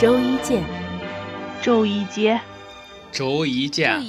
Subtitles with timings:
[0.00, 0.62] 周一见，
[1.60, 2.40] 周一见，
[3.10, 4.00] 周一见，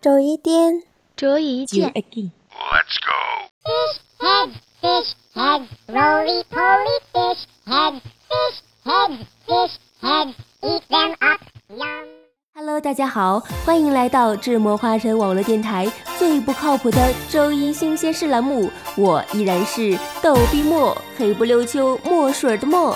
[0.00, 0.82] 周一见，
[1.14, 2.32] 周一见，周一见。
[2.50, 3.14] Let's go.
[3.62, 4.50] Fish head,
[4.82, 12.06] fish head, roly poly fish head, fish head, fish head, eat them up, yum.
[12.52, 22.92] Hello，大家好，欢迎来到智墨花城网络电台最不靠谱的周一新鲜事栏目，我依然是逗逼墨，黑不溜秋墨水的墨，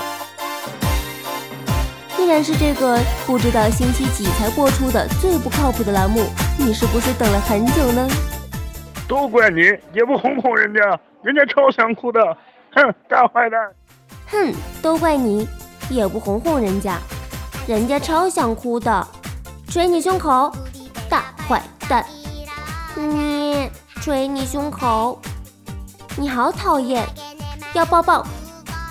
[2.24, 6.24] 依然是这个不知道星期几才播出的最不靠谱的栏目，
[6.59, 8.09] 你是不是等了很久呢？
[9.06, 9.60] 都怪你，
[9.92, 12.19] 也不哄哄人家，人家超想哭的，
[12.74, 13.60] 哼，大坏蛋！
[14.30, 15.47] 哼，都怪你，
[15.91, 16.98] 也不哄哄人家，
[17.66, 19.06] 人家超想哭的，
[19.69, 20.50] 捶你胸口，
[21.11, 22.06] 大坏蛋！
[22.97, 23.69] 你
[24.00, 25.20] 捶你胸口，
[26.17, 27.06] 你好讨厌，
[27.75, 28.27] 要抱抱。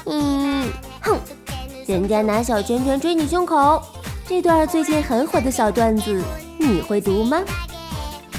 [0.06, 1.18] 嗯，哼，
[1.86, 3.82] 人家拿小拳拳捶你胸口，
[4.26, 6.24] 这段最近很火的小段子，
[6.58, 7.42] 你会读吗？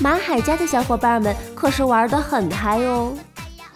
[0.01, 3.13] 马海家的小伙伴们可是玩的很嗨哦。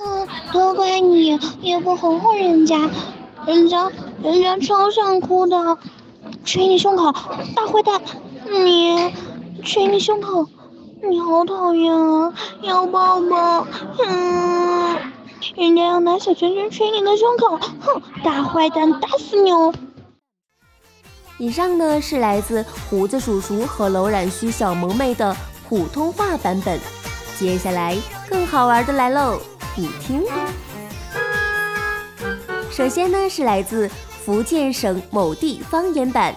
[0.01, 2.89] 嗯，都怪你，也不哄哄人家，
[3.47, 3.91] 人家
[4.23, 5.77] 人家超想哭的，
[6.45, 7.13] 捶你胸口，
[7.55, 8.01] 大坏蛋！
[8.51, 9.13] 你
[9.63, 10.47] 捶你胸口，
[11.09, 13.67] 你好讨厌啊，要抱抱。
[14.07, 14.68] 嗯，
[15.59, 19.75] 人家要拿小拳拳捶你的胸口，哼，大坏蛋，打死你哦！
[21.37, 25.37] 以上呢是来自胡子叔叔和楼染须小萌妹的
[25.69, 26.79] 普通话版本，
[27.37, 27.97] 接下来
[28.31, 29.41] 更好玩的来喽，
[29.77, 30.23] 你听。
[32.71, 36.33] 首先呢是来自福建省某地方言版，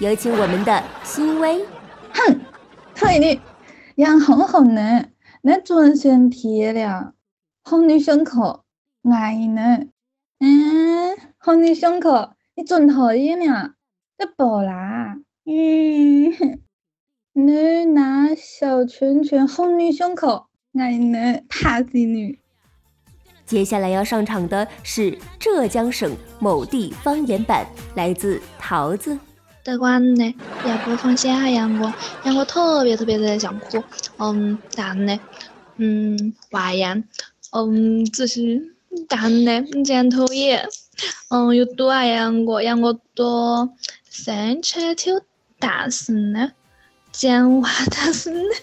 [0.00, 1.64] 有请我们的欣薇。
[2.12, 2.40] 哼，
[2.94, 3.40] 睇你
[3.94, 5.06] 人好红呢，
[5.40, 7.14] 你准身体了，
[7.62, 8.64] 哄你胸口，
[9.04, 9.86] 爱呢，
[10.40, 13.74] 嗯，哄你胸口，你准讨厌呢，
[14.18, 16.60] 这宝啦，嗯，
[17.32, 20.46] 你拿小拳拳哄你胸口，
[20.78, 22.38] 爱呢，怕死你。
[23.44, 29.18] 接下来要上场的是浙江省某地方言版，来自桃子。
[29.62, 30.24] 得管呢，
[30.64, 31.92] 也不放心下杨过，
[32.24, 33.82] 杨过特别特别的想哭，
[34.18, 35.20] 嗯，但呢，
[35.76, 37.04] 嗯，外样，
[37.52, 38.74] 嗯，只是
[39.08, 40.68] 但呢，真讨厌，
[41.28, 43.70] 嗯，有多爱养过，养过多
[44.08, 45.20] 三车就
[45.58, 46.52] 大声呢，
[47.10, 48.54] 讲话大声呢。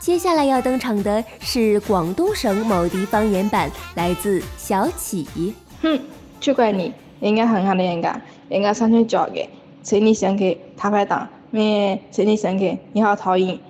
[0.00, 5.54] 接下来要登场的是广东省某地方言版，来自小启。
[5.80, 6.00] 哼，
[6.40, 9.48] 就怪你，人家很好的人家，人家上去教给，
[9.84, 13.60] 捶你胸口，大坏蛋，嗯，捶你想给，你好讨厌，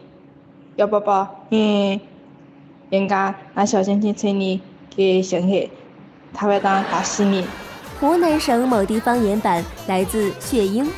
[0.76, 2.00] 要抱抱，嗯，
[2.92, 4.60] 应该拿小拳拳捶你
[4.94, 5.70] 给胸口，
[6.32, 7.46] 他会当，打死你。
[7.98, 10.88] 湖南省某地方言版，来自血鹰。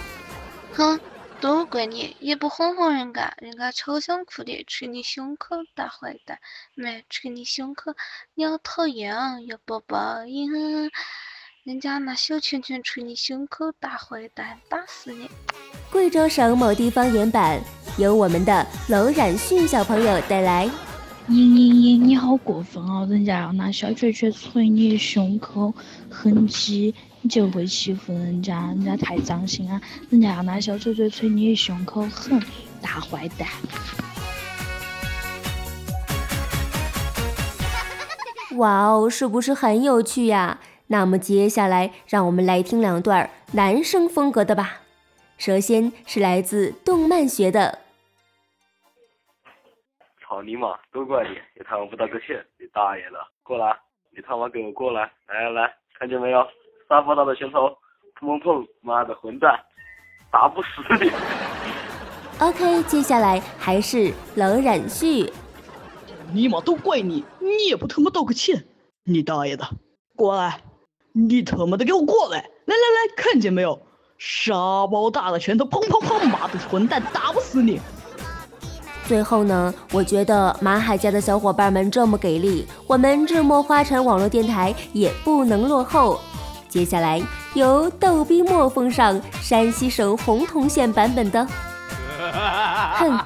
[0.73, 1.01] 哼。
[1.41, 6.39] 都怪你，也不哄哄人家，人家超想哭的，捶你胸口，大坏蛋！
[6.75, 7.93] 没捶你胸口，
[8.35, 9.15] 你好讨厌，
[9.47, 10.23] 要抱抱。
[10.23, 10.91] 咦，
[11.65, 15.29] 人家拿小拳拳捶你胸口，大坏蛋，打死你！
[15.93, 17.61] 贵州省某地方言版，
[17.99, 20.71] 由我们的娄冉旭小朋友带来。
[21.27, 23.07] 你你你你好过分哦！
[23.09, 25.73] 人家要拿小拳拳捶你胸口，
[26.11, 26.95] 痕迹。
[27.23, 29.81] 你就会欺负人家，人家太脏心啊！
[30.11, 32.39] 人家要拿小锤锤捶你胸口，哼，
[32.83, 33.49] 大坏蛋！
[38.59, 40.59] 哇哦，是不是很有趣呀？
[40.89, 44.81] 那么接下来，让我们来听两段男生风格的吧。
[45.39, 47.84] 首先是来自动漫学的。
[50.35, 50.77] 操你妈！
[50.93, 53.19] 都怪你，你他妈不道个歉，你大爷的！
[53.45, 53.79] 过来，
[54.11, 55.03] 你他妈给我过来！
[55.29, 56.45] 来来来，看见没有？
[56.89, 57.69] 沙发大的拳头，
[58.19, 58.67] 砰砰砰！
[58.81, 59.57] 妈的混蛋，
[60.33, 60.69] 打不死
[61.01, 61.09] 你。
[62.41, 65.33] OK，接下来还是娄冉旭。
[66.33, 68.65] 尼玛都怪你，你也不他妈道个歉，
[69.05, 69.65] 你大爷的！
[70.17, 70.63] 过来，
[71.13, 72.39] 你他妈的给我过来！
[72.39, 73.81] 来来来，看见没有？
[74.19, 74.53] 沙
[74.89, 76.29] 包大的拳头，砰砰砰！
[76.29, 77.81] 妈的混蛋，打不死你！
[79.07, 86.19] 最后呢，我觉得马海家的小伙伴们这么给力，我们智墨花城网络电台也不能落后。
[86.69, 87.23] 接下来
[87.55, 91.47] 由逗逼墨奉上山西省洪洞县版本的。
[92.97, 93.21] 哼，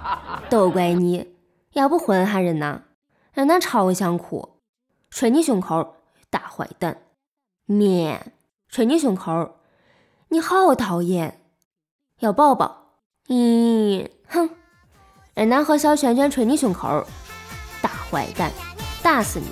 [0.51, 1.27] 都怪你，
[1.73, 2.81] 要不混下人呐？
[3.33, 4.57] 人家超想哭，
[5.11, 5.95] 捶你胸口，
[6.29, 6.99] 大坏蛋！
[7.67, 8.33] 面，
[8.69, 9.57] 捶你胸口，
[10.29, 11.41] 你好讨厌，
[12.19, 12.89] 要抱抱。
[13.29, 14.51] 嗯，哼，
[15.39, 17.07] 人家和小拳拳捶你胸口，
[17.81, 18.51] 大坏蛋，
[19.01, 19.47] 打死你！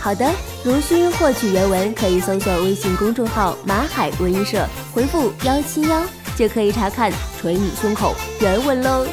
[0.00, 0.30] 好的，
[0.62, 4.64] 如需获取原文，可以搜索微信公众号“马海文艺社”，
[4.94, 6.04] 回复幺七幺
[6.36, 7.10] 就可以查看
[7.42, 9.04] 《捶你胸口》原文喽。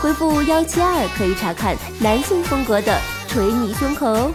[0.00, 4.30] 回复幺七二可以查看男性风格的“捶你胸口”。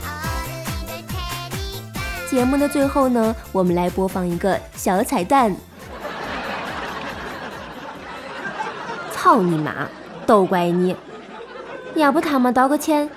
[2.30, 5.56] 节目的最后呢，我们来播放一个小彩蛋。
[9.28, 9.90] 操你妈！
[10.26, 10.96] 都怪你！
[11.96, 13.10] 要不他妈道个歉，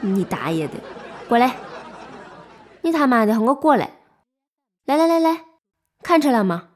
[0.00, 0.74] 你大爷的！
[1.28, 1.54] 过来！
[2.80, 3.90] 你他妈的和我过来！
[4.86, 5.42] 来来来来，
[6.02, 6.70] 看出来吗？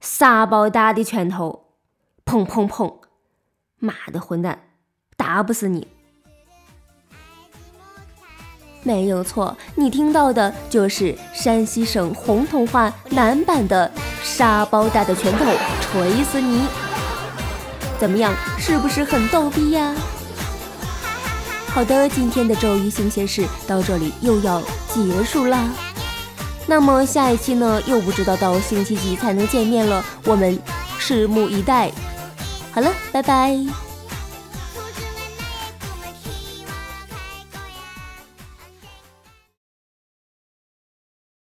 [0.00, 1.74] 沙包大的拳头，
[2.24, 2.94] 砰砰砰！
[3.78, 4.58] 妈的混蛋，
[5.18, 5.86] 打不死你！
[8.84, 13.92] 没有错，你听到的就是山西省红童话男版的
[14.24, 15.44] “沙包大的拳头
[15.82, 16.66] 锤死你”。
[17.98, 19.94] 怎么样，是不是很逗逼呀？
[21.68, 24.62] 好的，今天的周一新鲜事到这里又要
[24.94, 25.64] 结束啦。
[26.66, 30.58] 那么下一期呢，又不知道到星期几才能见面了，我们
[30.98, 31.92] 拭目以待。
[32.72, 33.85] 好了，拜拜。